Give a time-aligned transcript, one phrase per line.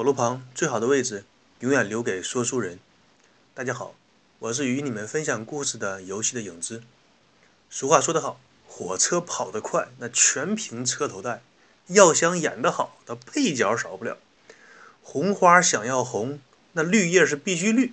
[0.00, 1.24] 火炉旁最好的位置，
[1.58, 2.78] 永远留给说书人。
[3.52, 3.94] 大家好，
[4.38, 6.82] 我是与你们分享故事的游戏的影子。
[7.68, 11.42] 俗话说得好，火车跑得快，那全凭车头带；
[11.88, 14.16] 要想演得好，那配角少不了。
[15.02, 16.40] 红花想要红，
[16.72, 17.92] 那绿叶是必须绿。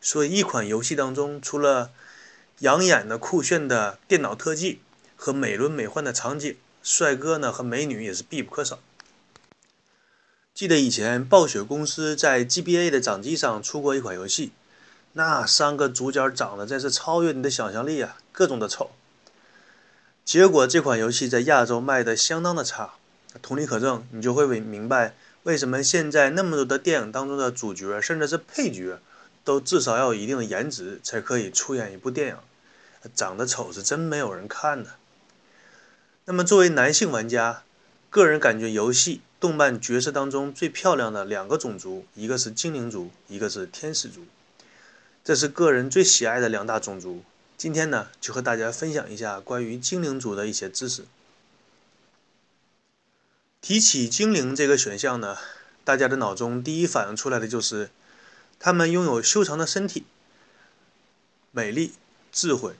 [0.00, 1.92] 所以，一款游戏当中，除了
[2.58, 4.80] 养眼的酷炫的电脑特技
[5.14, 8.80] 和美轮美奂的场景，帅哥呢和美女也是必不可少。
[10.60, 14.52] 记得以前暴雪公司在 GBA 的掌机上出过一款游戏，
[15.14, 18.90] 那三个主角长得真是超越你的想象力啊，各种的丑。
[20.22, 22.90] 结果这款游戏在亚洲卖的相当的差，
[23.40, 25.14] 同理可证，你就会明白
[25.44, 28.98] 为什么现在那么多的电影当中的主角甚至是配角。
[29.42, 32.36] 都至少要有一定的颜值才可以出演一部电影，
[33.14, 34.90] 长得丑是真没有人看的。
[36.26, 37.62] 那么作为男性玩家，
[38.10, 44.26] 个人感觉游戏、动漫角色当中最漂亮的两个种族，一个是精灵族，一个是天使族，
[45.24, 47.24] 这是个人最喜爱的两大种族。
[47.56, 51.06] 今天呢，就和大家分享一下关于精灵族的一些知识。
[53.60, 55.36] 提起精灵这个选项呢，
[55.82, 57.90] 大家的脑中第一反应出来的就是。
[58.62, 60.04] 他们拥有修长的身体、
[61.50, 61.94] 美丽、
[62.30, 62.74] 智慧、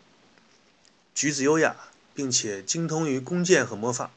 [1.14, 1.74] 举止优雅，
[2.12, 4.10] 并且精通于弓箭和魔法。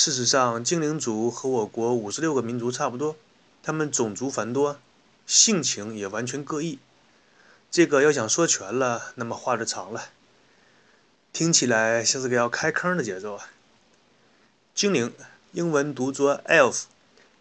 [0.00, 3.16] 事实上，精灵族和我国五十六个民族差不多，
[3.64, 4.78] 他们种族繁多，
[5.26, 6.78] 性情也完全各异。
[7.68, 10.10] 这个要想说全了，那么话就长了。
[11.32, 13.50] 听起来像是个要开坑的节奏啊！
[14.72, 15.12] 精灵，
[15.50, 16.84] 英文读作 elf，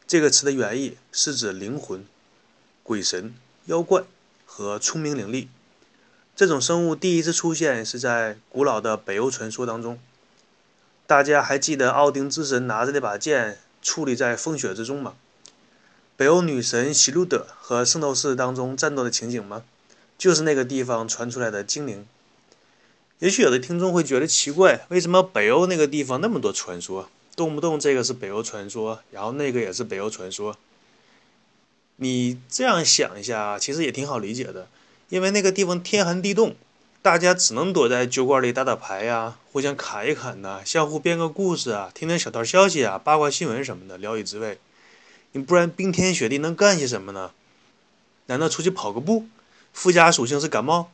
[0.07, 2.03] 这个词的原意是指灵魂。
[2.81, 3.35] 鬼神、
[3.67, 4.01] 妖怪
[4.47, 5.47] 和聪明伶俐，
[6.35, 9.99] 这种生物第一次出现是在古老的北欧传说当中。
[11.07, 15.15] 大家还记得奥丁之神拿着那把剑矗立在风雪之中吗？
[16.17, 19.63] 北欧女神希路德和圣斗士当中战斗的情景吗？
[20.17, 22.05] 就是那个地方传出来的精灵。
[23.19, 27.09] 也许有的听众会觉得奇怪，为什么北欧那个地方那么多传说？
[27.37, 30.57] 动不动这个是北欧传说，然后那个也是北欧传说。
[31.95, 34.67] 你这样想一下，其实也挺好理解的，
[35.07, 36.55] 因为那个地方天寒地冻，
[37.01, 44.59] 大家只能躲在酒馆里打打牌呀，互相侃一侃呐，相互编个故事啊，听听小道消息啊，八卦新闻什么的，聊以自慰。
[45.31, 47.31] 你不然冰天雪地能干些什么呢？
[48.25, 49.27] 难道出去跑个步？
[49.71, 50.91] 附加属性是感冒。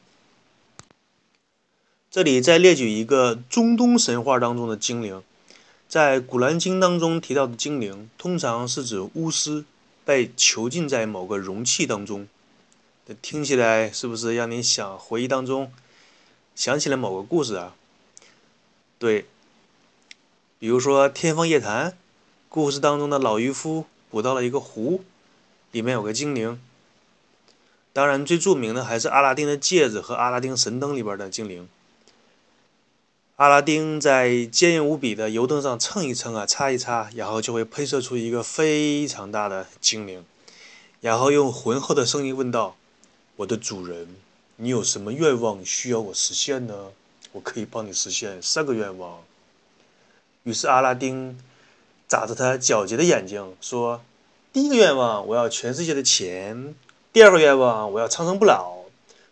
[2.11, 5.23] 这里再列举一个中东神话当中的精灵，
[5.87, 9.65] 在《古兰经》当中提到的精灵，通常是指巫师。
[10.05, 12.27] 被囚禁在某个容器当中，
[13.21, 15.71] 听起来是不是让你想回忆当中
[16.55, 17.75] 想起了某个故事啊？
[18.99, 19.25] 对，
[20.59, 21.91] 比如说《天方夜谭》
[22.47, 25.03] 故事当中的老渔夫捕到了一个湖，
[25.71, 26.61] 里面有个精灵。
[27.91, 31.67] 当然，最著名的还是阿拉丁的戒指和阿拉丁神灯里边的精灵。
[33.35, 40.23] 阿拉丁在坚硬无比的油灯上蹭一蹭啊，擦一擦，然后就会喷射出一个非常大的精灵，
[41.01, 42.77] 然后用浑厚的声音问道
[43.37, 44.15] ：“我的主人，
[44.55, 46.91] 你有什么愿望需要我实现呢？
[47.31, 49.23] 我可以帮你实现三个愿望。”
[50.43, 51.39] 于是阿拉丁
[52.07, 54.01] 眨着他皎洁的眼睛说
[54.53, 56.75] ：“第一个愿望，我要全世界的钱；
[57.11, 58.85] 第二个愿望，我要长生不老；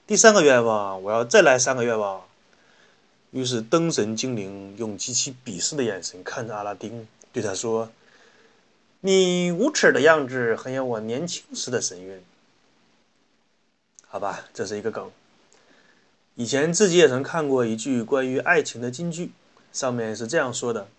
[0.08, 2.24] 第三个愿望，我要再来三个愿望。”
[3.32, 7.90] 于是，灯神精灵用极其鄙视的眼神看着阿拉丁，对他说
[9.02, 12.22] ：“你无耻的样子很有我年轻时的神韵。”
[14.14, 15.10] 好吧，这是一个梗。
[16.36, 19.32] 以前自己也曾看过一句关于爱情的金句，
[19.72, 20.90] 上面是这样说的：“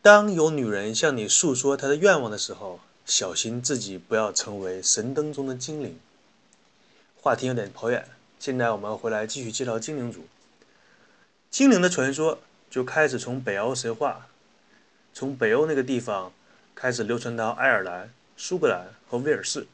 [0.00, 5.98] 当有女人向你诉说她的愿望的时候，小心自己不要成为神灯中的精灵。”
[7.20, 8.06] 话题有点跑远，
[8.38, 10.24] 现在我们回来继续介绍精灵族。
[11.50, 12.38] 精灵的传说
[12.70, 14.28] 就开始从北欧神话，
[15.12, 16.32] 从北欧那个地方
[16.76, 19.66] 开始流传到爱尔兰、苏格兰和威尔士，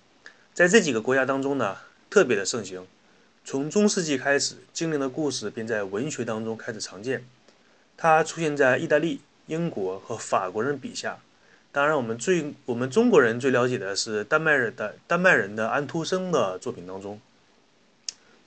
[0.55, 1.76] 在这几个国家当中呢，
[2.11, 2.87] 特别的盛行。
[3.44, 7.25] 从中世纪开始，精灵的故事便在文学当中开始常见。
[7.97, 11.19] 它出现在意大利、英国和法国人笔下。
[11.70, 17.20] 当然，我们最我们中国人最了解的是丹麦人的丹麦人的安徒生的作品当中，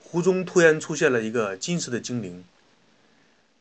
[0.02, 2.44] 湖中突然出现了一个金色的精灵。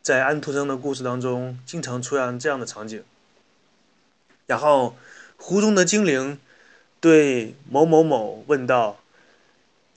[0.02, 3.04] 在安徒生的故事当中，经常出现这样的场景。
[4.48, 4.96] 然后，
[5.38, 6.40] 湖中的精灵
[7.00, 9.00] 对某某某问道：“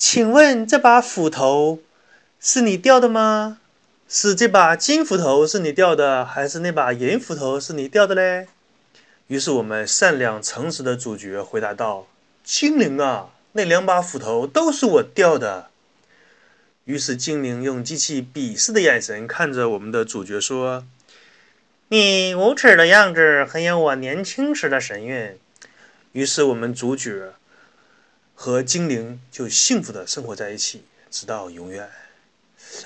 [0.05, 1.79] 请问这把斧头
[2.41, 3.61] 是你掉的吗？
[4.09, 8.49] 是这把金斧头是你掉的，还是那把银斧头是你掉的嘞？”
[9.29, 12.09] 于是，我们善良诚实的主角回答道
[12.43, 15.69] ：“精灵啊，那两把斧头都是我掉的。”
[16.85, 20.85] 于是精灵用极其鄙视的眼神看着我们的主角说
[21.91, 25.39] ：“你无耻的样子很有我年轻时的神韵。”
[26.11, 27.35] 于是我们主角
[28.35, 31.91] 和精灵就幸福的生活在一起，直到永远。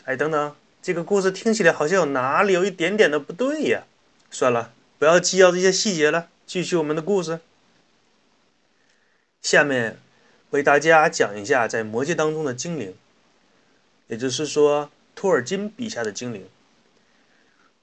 [0.04, 3.84] 哎，等等，这个故事听起来好像有哪里有一点点的不对呀？
[4.31, 7.40] 算了，不要计较这些细节了，继续我们的故事。
[9.40, 9.98] 下面
[10.50, 12.94] 为大家讲一下在魔界当中的精灵。
[14.08, 16.49] 也就是说，托尔金笔下的精灵，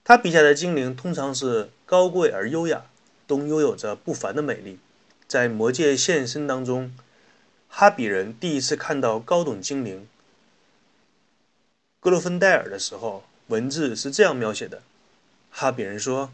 [0.04, 2.86] 他笔下的精灵通常是高贵而优雅，
[3.28, 4.80] 都拥有着不凡的美丽。
[5.28, 6.96] 在魔界现身当中，
[7.76, 10.08] 哈比人第一次看到高等精灵
[12.00, 14.84] 格洛芬戴尔的时候，文字是这样描写的：
[15.50, 16.30] 哈比人说，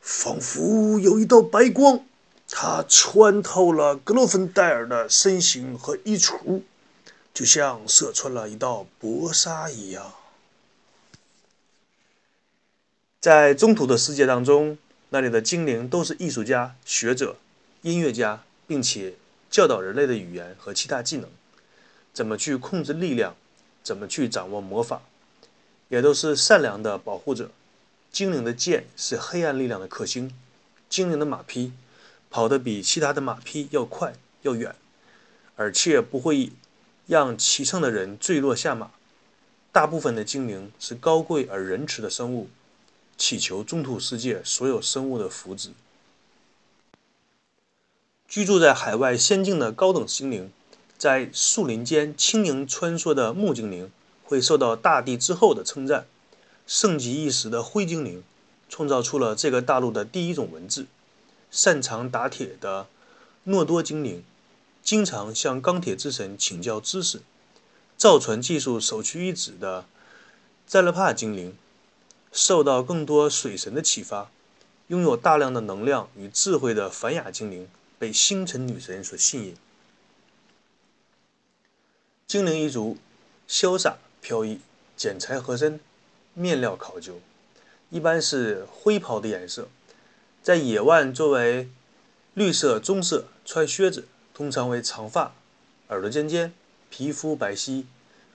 [0.00, 2.02] 仿佛有一道白光，
[2.48, 6.62] 它穿透了格洛芬戴尔的身形和衣橱。
[7.34, 10.14] 就像射穿了一道薄纱一样，
[13.20, 14.78] 在中土的世界当中，
[15.10, 17.36] 那里的精灵都是艺术家、学者、
[17.82, 19.14] 音乐家，并且
[19.50, 21.28] 教导人类的语言和其他技能，
[22.12, 23.34] 怎么去控制力量，
[23.82, 25.02] 怎么去掌握魔法，
[25.88, 27.50] 也都是善良的保护者。
[28.10, 30.32] 精灵的剑是黑暗力量的克星，
[30.88, 31.72] 精灵的马匹
[32.30, 34.74] 跑得比其他的马匹要快要远，
[35.56, 36.52] 而且不会。
[37.08, 38.90] 让骑乘的人坠落下马。
[39.72, 42.50] 大部分的精灵是高贵而仁慈的生物，
[43.16, 45.70] 祈求中土世界所有生物的福祉。
[48.28, 50.52] 居住在海外仙境的高等精灵，
[50.98, 53.90] 在树林间轻盈穿梭的木精灵，
[54.22, 56.06] 会受到大地之后的称赞。
[56.66, 58.22] 盛极一时的灰精灵，
[58.68, 60.86] 创造出了这个大陆的第一种文字。
[61.50, 62.86] 擅长打铁的
[63.44, 64.22] 诺多精灵。
[64.82, 67.20] 经常向钢铁之神请教知识，
[67.96, 69.86] 造船技术首屈一指的
[70.66, 71.56] 扎勒帕精灵，
[72.32, 74.30] 受到更多水神的启发，
[74.86, 79.56] 拥有大量的能量与智慧的凡雅精灵，被星辰女神所吸引。
[82.26, 82.96] 精灵一族
[83.48, 84.60] 潇洒飘逸，
[84.96, 85.80] 剪裁合身，
[86.34, 87.20] 面料考究，
[87.90, 89.68] 一般是灰袍的颜色，
[90.42, 91.68] 在野外作为
[92.34, 94.06] 绿色棕色，穿靴子。
[94.34, 95.34] 通常为长发，
[95.88, 96.52] 耳朵尖尖，
[96.90, 97.86] 皮肤白皙，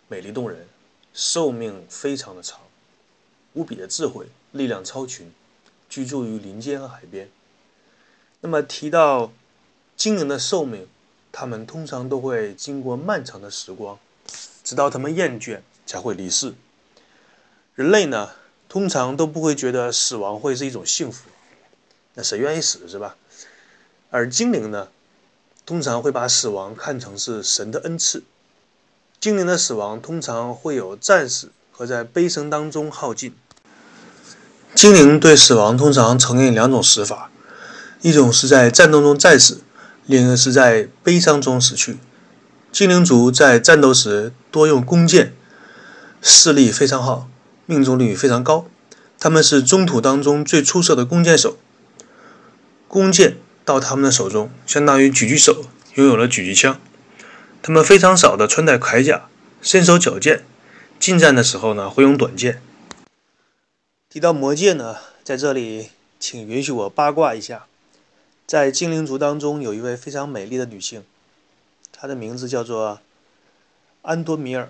[0.09, 0.67] 美丽动人，
[1.13, 2.59] 寿命非常的长，
[3.53, 5.31] 无比的智慧，力量超群，
[5.87, 7.29] 居住于林间和海边。
[8.41, 9.31] 那么提到
[9.95, 10.87] 精灵的寿命，
[11.31, 13.97] 他们通常都会经过漫长的时光，
[14.63, 16.53] 直到他们厌倦才会离世。
[17.75, 18.31] 人类呢，
[18.67, 21.29] 通常都不会觉得死亡会是一种幸福，
[22.15, 23.15] 那谁愿意死是吧？
[24.09, 24.89] 而精灵呢？
[25.65, 28.23] 通常会把死亡看成是神的恩赐。
[29.21, 33.33] 精灵的死亡通常会有战死和在悲伤当中耗尽。
[34.75, 37.31] 精灵对死亡通常承认两种死法：
[38.01, 39.61] 一种是在战斗中战死，
[40.05, 41.97] 另一个是在悲伤中死去。
[42.71, 45.33] 精灵族在战斗时多用弓箭，
[46.21, 47.27] 视力非常好，
[47.65, 48.65] 命中率非常高。
[49.19, 51.57] 他们是中土当中最出色的弓箭手。
[52.87, 53.37] 弓箭。
[53.65, 55.63] 到他们的手中，相当于狙击手
[55.93, 56.77] 拥有了狙击枪。
[57.61, 59.29] 他们非常少的穿戴铠甲，
[59.61, 60.43] 身手矫健。
[60.99, 62.61] 近战的时候呢，会用短剑。
[64.09, 67.67] 提到魔戒呢，在这里，请允许我八卦一下，
[68.45, 71.03] 在精灵族当中，有一位非常美丽的女性，
[71.91, 72.99] 她的名字叫做
[74.01, 74.69] 安多米尔。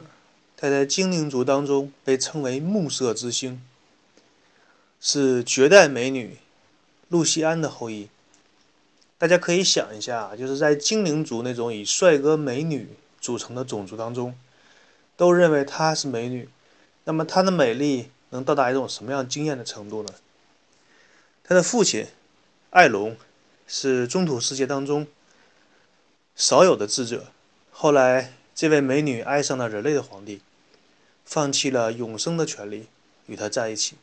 [0.56, 3.62] 她在精灵族当中被称为暮色之星，
[5.02, 6.38] 是绝代美女
[7.10, 8.08] 露西安的后裔。
[9.18, 12.90] 大家可以想一下，就是在精灵族那种以帅哥美女
[13.20, 14.36] 组成的种族当中，
[15.18, 16.48] 都认为她是美女，
[17.06, 20.10] 那么她的美丽能到达一种什么样惊艳的程度呢？
[21.44, 22.08] 她的父亲
[22.70, 23.18] 艾隆
[23.68, 25.08] 是中土世界当中
[26.36, 27.28] 少有的智者。
[27.72, 30.42] 后来，这位美女爱上了人类的皇帝，
[31.26, 32.88] 放弃了永生的权利，
[33.26, 33.96] 与他在一起。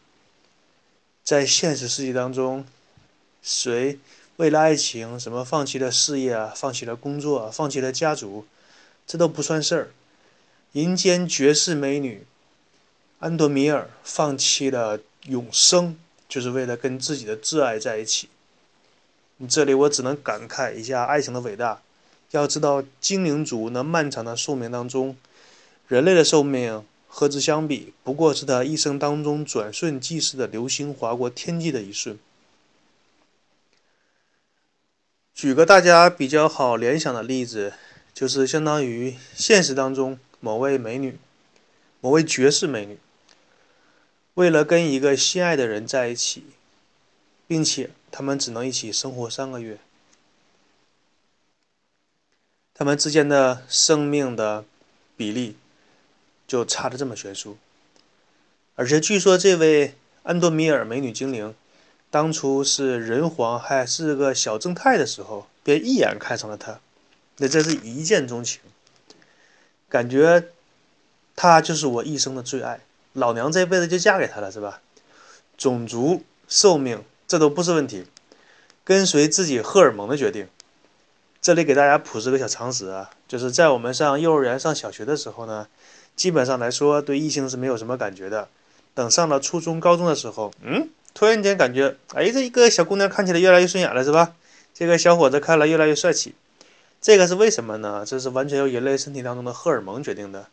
[1.22, 2.66] 在现实世界当中，
[3.42, 3.98] 谁？
[4.36, 8.46] 为了爱情，什么放弃了事业啊，放弃了工作啊，放弃了家族，
[9.06, 9.90] 这都不算事儿。
[10.72, 12.26] 人间绝世美女
[13.18, 15.98] 安多米尔放弃了永生，
[16.28, 18.30] 就是为了跟自己的挚爱在一起。
[19.48, 21.82] 这里我只能感慨一下爱情的伟大。
[22.32, 25.16] 要知道，精灵族那漫长的寿命当中，
[25.88, 32.16] 人类的寿命和之相比，不过是他一生当中转瞬即逝的流星划过天际的一瞬。
[35.34, 37.72] 举个大家比较好联想的例子，
[38.14, 41.18] 就是相当于现实当中某位美女，
[42.00, 42.98] 某位绝世美女，
[44.34, 46.44] 为了跟一个心爱的人在一起，
[47.50, 49.76] 并且他们只能一起生活三个月，
[52.72, 54.64] 他们之间的生命的
[55.16, 55.56] 比例
[56.46, 57.58] 就差的这么悬殊。
[58.76, 61.52] 而且据说这位安多米尔美女精灵。
[62.08, 66.80] 当初是人皇还是个小正太的时候，便一眼看上了他，
[67.38, 68.60] 那真是一见钟情，
[69.88, 70.48] 感觉
[71.34, 72.80] 他就是我一生的最爱，
[73.12, 74.80] 老娘这辈子就嫁给他了，是吧？
[75.56, 78.06] 种族、寿命这都不是问题，
[78.82, 80.48] 跟随自己荷尔蒙的决定。
[81.40, 85.68] 这里给大家普及个小常识啊，就是在我们上幼儿园、上小学的时候呢，
[86.16, 88.48] 基本上来说对异性是没有什么感觉的，
[88.94, 90.90] 等上了初中、高中的时候，嗯。
[91.14, 94.34] 突然间感觉，哎，这一个小姑娘看起来越来越顺眼了，是吧？
[94.74, 96.34] 这个小伙子看来越来越帅气，
[97.00, 98.04] 这个是为什么呢？
[98.04, 100.48] 这是完全由人类身体当中的荷尔蒙决定的，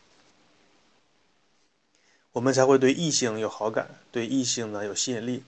[2.34, 5.42] 我们才会对异性有好感，对异性呢有吸引力。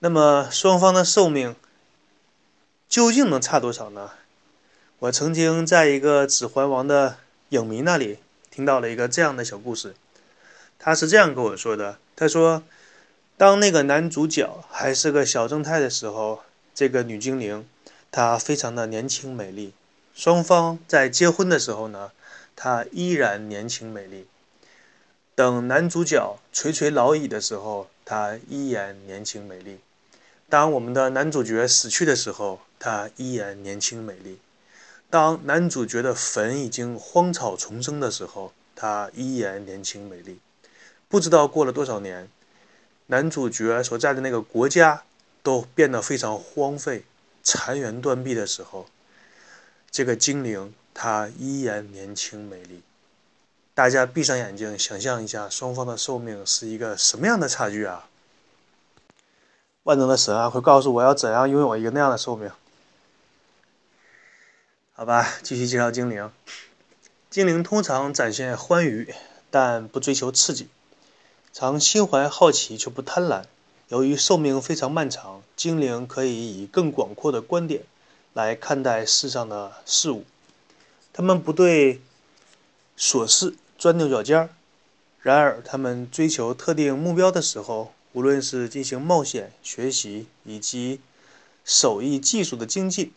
[0.00, 1.56] 那么双方的寿命
[2.88, 4.12] 究竟能差多少呢？
[5.00, 7.18] 我曾经在一个《指环王》的
[7.50, 8.18] 影迷那里
[8.50, 9.94] 听到了一个这样的小故事，
[10.78, 12.62] 他是这样跟我说的，他说。
[13.36, 16.42] 当那个男主角还是个小正太的时候，
[16.74, 17.64] 这个女精灵
[18.10, 19.72] 她非常的年轻美丽。
[20.12, 22.10] 双方在结婚的时候呢，
[22.56, 24.26] 她依然年轻美丽。
[25.36, 29.78] 等男主角垂垂老矣的时候，她依然年轻美丽。
[30.50, 34.38] 当我们的男主角死去的时候，她依然年轻美丽。
[35.10, 40.40] 当男主角的坟已经荒草丛生的时候，她依然年轻美丽。
[41.06, 42.30] 不知道过了多少年。
[43.08, 45.02] 男主角所在的那个国家
[45.42, 47.04] 都变得非常荒废、
[47.42, 48.86] 残垣断壁的时候，
[49.90, 52.82] 这个精灵她依然年轻美丽。
[53.74, 58.07] 大家闭上眼睛，想象一下，双方的寿命是一个什么样的差距啊？
[59.88, 62.50] 万能的神啊，会告诉我要怎样拥有一个那样的寿命？
[64.92, 66.30] 好吧，继续介绍精灵。
[67.30, 69.14] 精灵通常展现欢愉，
[69.50, 70.68] 但不追求刺激。
[71.54, 73.44] 常心怀好奇却不贪婪。
[73.88, 77.84] 由于寿命非常漫长，精灵可以以更广阔的观点
[78.34, 80.26] 来看待世上的事物。
[81.14, 82.02] 他们不对
[82.98, 84.50] 琐事钻牛角尖儿。
[85.22, 91.00] 然而，他们追求特定目标的时候，无论是进行冒险、学习以及
[91.64, 93.12] 手艺技术的精进，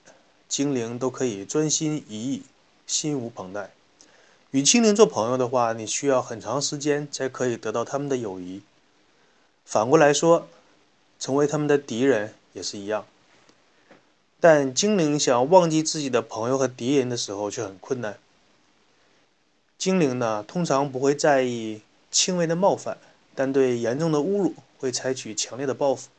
[0.47, 2.43] 精灵都可以专心一意，
[2.85, 3.71] 心无旁贷。
[4.51, 8.61] 与精灵做朋友的话，你需要很长时间才可以得到他们的友谊。
[9.63, 10.49] 反过来说，
[11.17, 13.05] 成为他们的敌人也是一样。
[14.41, 18.17] 但精灵想忘记自己的朋友和敌人的时候却很困难。
[19.77, 21.81] 精灵呢，通常不会在意
[22.11, 22.97] 轻微的冒犯，
[23.33, 26.09] 但对严重的侮辱会采取强烈的报复。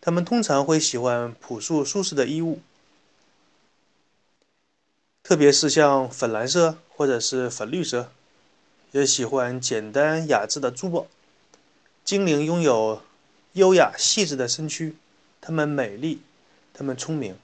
[0.00, 2.60] 他们通常会喜欢朴素舒适的衣物。
[5.22, 8.10] 特别是像粉蓝色或者是粉绿色，
[8.92, 11.06] 也喜欢简单雅致的珠宝。
[12.02, 13.02] 精灵拥有
[13.52, 14.96] 优雅细致的身躯，
[15.42, 16.22] 它们美丽，
[16.72, 17.36] 它们聪明，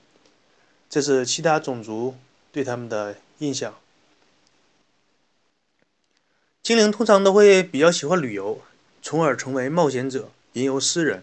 [0.88, 2.16] 这是其他种族
[2.50, 3.75] 对他们的印象。
[6.62, 8.62] 精灵通常都会比较喜欢旅游，
[9.04, 11.23] 从而成为冒险者、吟游诗人。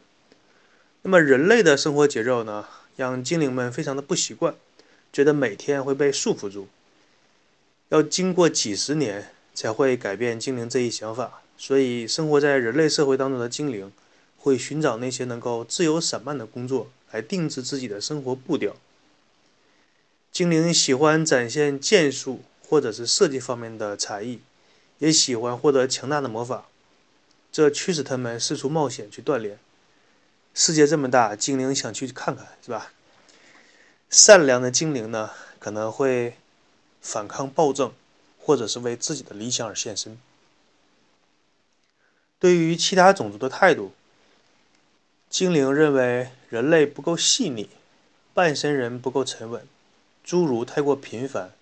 [1.01, 4.53] 那么人类的生活节奏呢，让精灵们非常的不习惯。
[5.11, 6.67] 觉得每天会被束缚住，
[7.89, 11.41] 要经过几十年才会改变精灵这一想法。
[11.57, 13.91] 所以，生活在人类社会当中的精灵
[14.37, 18.75] 会寻找那些能够自由散漫的工作来定制自己的生活步调。
[20.31, 24.39] 精灵喜欢展现剑术或者是设计方面的才艺，
[24.99, 26.67] 也喜欢获得强大的魔法，
[27.51, 29.59] 这驱使他们四处冒险去锻炼。
[30.53, 32.93] 世界这么大，精灵想去看看，是吧？
[34.09, 36.35] 善良的精灵呢，可能会
[37.01, 37.93] 反抗暴政，
[38.39, 40.17] 或者是为自己的理想而献身。
[42.39, 43.93] 对于其他种族的态度，
[45.29, 47.69] 精灵认为人类不够细腻，
[48.33, 49.65] 半身人不够沉稳，
[50.25, 51.53] 侏儒太过频繁，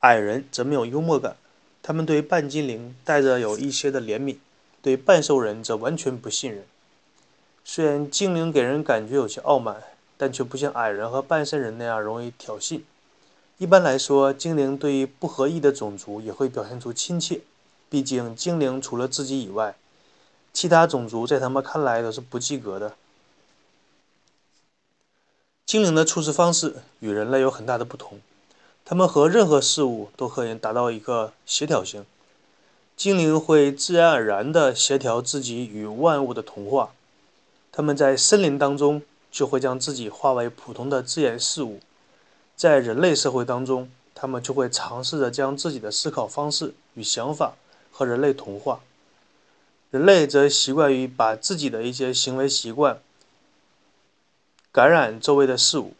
[0.00, 1.36] 矮人则没有幽默感。
[1.84, 4.38] 他们对半精灵带着有一些的怜悯，
[4.80, 6.64] 对半兽人则完全不信任。
[7.62, 9.84] 虽然精灵给人感觉有些傲慢。
[10.16, 12.82] 但却不像矮人和半身人那样容易挑衅。
[13.58, 17.40] 一般来说，精灵对于不合意的种族也会表现出亲切。
[17.90, 19.74] 毕竟，精灵除了自己以外，
[20.52, 22.94] 其他种族在他们看来都是不及格的。
[25.66, 28.20] 精灵的处事方式与人类有很大的不同，
[28.84, 32.04] 他们和任何事物都可以达到一个协调性。
[32.96, 36.92] 精灵会自然而然地协调自己与万物的同化，
[37.72, 41.80] 他们在森林当中就会将自己化为普通的自然事物，
[42.54, 47.54] 在人类社会当中，他们就会尝试着将自己的思考方式与想法
[47.90, 48.80] 和人类同化。
[49.90, 53.00] 人类则习惯于把自己的一些行为习惯
[54.70, 55.94] 感染周围的事物，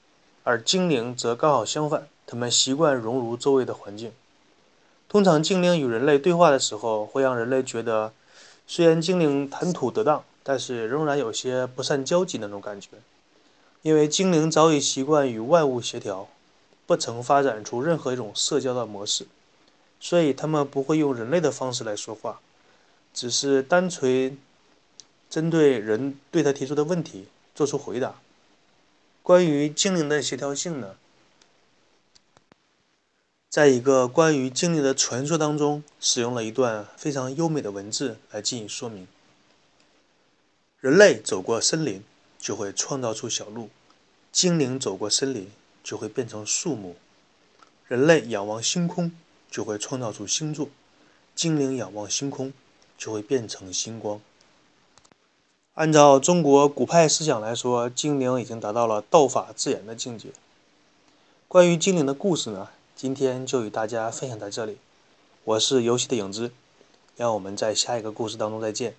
[0.45, 4.13] 而精灵则刚好相反，他们习惯融入周围的环境。
[5.09, 8.13] 通常，精灵与人类对话的时候，会让人类觉得，
[8.67, 12.89] 虽然精灵谈吐得当，但是仍然有些不善交际那种感觉。
[13.83, 16.29] 因为精灵早已习惯与万物协调，
[16.87, 19.27] 不曾发展出任何一种社交的模式，
[20.01, 22.41] 所以他们不会用人类的方式来说话，
[23.13, 24.37] 只是单纯
[25.29, 28.15] 针对人对他提出的问题做出回答。
[29.23, 30.97] 关于精灵的协调性呢？
[33.55, 39.07] 在一个关于精灵的传说当中，使用了一段非常优美的文字来进行说明。
[40.81, 42.03] 人类走过森林，
[42.37, 43.69] 就会创造出小路；
[44.33, 45.49] 精灵走过森林，
[45.85, 46.95] 就会变成树木；
[47.87, 49.13] 人类仰望星空，
[49.49, 50.67] 就会创造出星座；
[51.37, 52.53] 精灵仰望星空，
[52.99, 54.21] 就会变成星光。
[55.75, 60.31] 按照中国古派思想来说，精灵已经达到了道法自然的境界。
[61.47, 62.71] 关于精灵的故事呢？
[62.97, 64.79] 今天就与大家分享到这里，
[65.43, 66.53] 我是游戏的影子，
[67.17, 68.95] 让我们在下一个故事当中再见。